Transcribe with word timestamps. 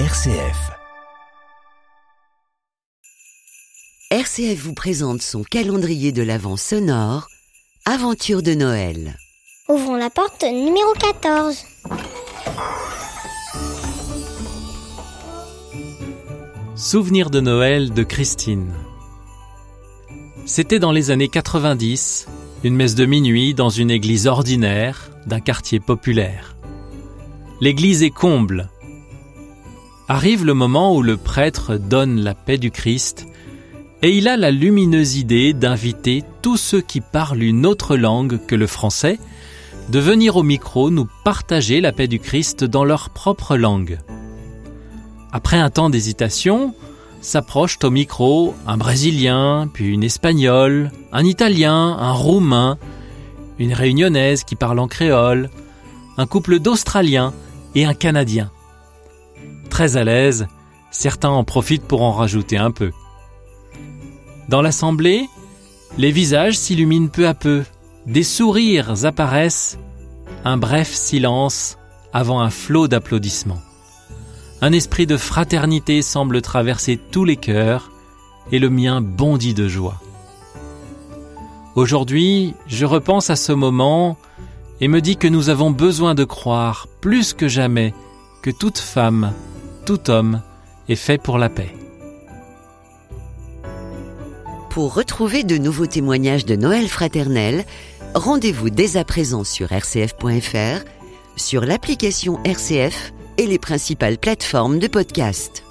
RCF. 0.00 0.72
RCF 4.10 4.60
vous 4.60 4.74
présente 4.74 5.22
son 5.22 5.44
calendrier 5.44 6.10
de 6.10 6.24
l'Avent 6.24 6.56
sonore, 6.56 7.28
Aventure 7.84 8.42
de 8.42 8.54
Noël. 8.54 9.16
Ouvrons 9.68 9.94
la 9.94 10.10
porte 10.10 10.42
numéro 10.42 10.92
14. 10.98 11.64
Souvenir 16.74 17.30
de 17.30 17.38
Noël 17.38 17.92
de 17.92 18.02
Christine. 18.02 18.72
C'était 20.44 20.80
dans 20.80 20.90
les 20.90 21.12
années 21.12 21.28
90, 21.28 22.26
une 22.64 22.74
messe 22.74 22.96
de 22.96 23.06
minuit 23.06 23.54
dans 23.54 23.70
une 23.70 23.92
église 23.92 24.26
ordinaire 24.26 25.12
d'un 25.26 25.40
quartier 25.40 25.78
populaire. 25.78 26.56
L'église 27.60 28.02
est 28.02 28.10
comble. 28.10 28.68
Arrive 30.06 30.44
le 30.44 30.52
moment 30.52 30.94
où 30.94 31.02
le 31.02 31.16
prêtre 31.16 31.76
donne 31.76 32.20
la 32.20 32.34
paix 32.34 32.58
du 32.58 32.70
Christ 32.70 33.26
et 34.02 34.14
il 34.14 34.28
a 34.28 34.36
la 34.36 34.50
lumineuse 34.50 35.16
idée 35.16 35.54
d'inviter 35.54 36.22
tous 36.42 36.58
ceux 36.58 36.82
qui 36.82 37.00
parlent 37.00 37.42
une 37.42 37.64
autre 37.64 37.96
langue 37.96 38.38
que 38.46 38.54
le 38.54 38.66
français 38.66 39.18
de 39.88 39.98
venir 39.98 40.36
au 40.36 40.42
micro 40.42 40.90
nous 40.90 41.08
partager 41.24 41.80
la 41.80 41.92
paix 41.92 42.06
du 42.06 42.18
Christ 42.18 42.64
dans 42.64 42.84
leur 42.84 43.10
propre 43.10 43.56
langue. 43.56 43.98
Après 45.32 45.58
un 45.58 45.70
temps 45.70 45.88
d'hésitation, 45.88 46.74
s'approchent 47.22 47.78
au 47.82 47.90
micro 47.90 48.54
un 48.66 48.76
Brésilien, 48.76 49.70
puis 49.72 49.86
une 49.86 50.04
Espagnole, 50.04 50.92
un 51.12 51.24
Italien, 51.24 51.96
un 51.98 52.12
Roumain, 52.12 52.76
une 53.58 53.72
Réunionnaise 53.72 54.44
qui 54.44 54.54
parle 54.54 54.80
en 54.80 54.86
créole, 54.86 55.48
un 56.18 56.26
couple 56.26 56.58
d'Australiens 56.58 57.32
et 57.74 57.86
un 57.86 57.94
Canadien. 57.94 58.50
Très 59.70 59.96
à 59.96 60.04
l'aise, 60.04 60.46
certains 60.90 61.30
en 61.30 61.44
profitent 61.44 61.86
pour 61.86 62.02
en 62.02 62.12
rajouter 62.12 62.56
un 62.56 62.70
peu. 62.70 62.92
Dans 64.48 64.62
l'assemblée, 64.62 65.28
les 65.98 66.10
visages 66.10 66.56
s'illuminent 66.56 67.08
peu 67.08 67.26
à 67.26 67.34
peu, 67.34 67.64
des 68.06 68.22
sourires 68.22 69.04
apparaissent, 69.04 69.78
un 70.44 70.56
bref 70.56 70.92
silence 70.92 71.78
avant 72.12 72.40
un 72.40 72.50
flot 72.50 72.88
d'applaudissements. 72.88 73.62
Un 74.60 74.72
esprit 74.72 75.06
de 75.06 75.16
fraternité 75.16 76.02
semble 76.02 76.42
traverser 76.42 76.98
tous 77.10 77.24
les 77.24 77.36
cœurs 77.36 77.90
et 78.52 78.58
le 78.58 78.70
mien 78.70 79.00
bondit 79.00 79.54
de 79.54 79.68
joie. 79.68 80.00
Aujourd'hui, 81.74 82.54
je 82.66 82.84
repense 82.84 83.30
à 83.30 83.36
ce 83.36 83.52
moment 83.52 84.16
et 84.80 84.88
me 84.88 85.00
dis 85.00 85.16
que 85.16 85.28
nous 85.28 85.48
avons 85.48 85.70
besoin 85.70 86.14
de 86.14 86.24
croire 86.24 86.88
plus 87.00 87.32
que 87.32 87.48
jamais 87.48 87.94
que 88.42 88.50
toute 88.50 88.78
femme, 88.78 89.32
tout 89.84 90.10
homme 90.10 90.42
est 90.88 90.96
fait 90.96 91.18
pour 91.18 91.38
la 91.38 91.48
paix. 91.48 91.74
Pour 94.70 94.94
retrouver 94.94 95.44
de 95.44 95.56
nouveaux 95.56 95.86
témoignages 95.86 96.46
de 96.46 96.56
Noël 96.56 96.88
fraternel, 96.88 97.64
rendez-vous 98.14 98.70
dès 98.70 98.96
à 98.96 99.04
présent 99.04 99.44
sur 99.44 99.68
rcf.fr, 99.68 100.84
sur 101.36 101.64
l'application 101.64 102.42
RCF 102.44 103.12
et 103.38 103.46
les 103.46 103.58
principales 103.58 104.18
plateformes 104.18 104.78
de 104.78 104.88
podcast. 104.88 105.63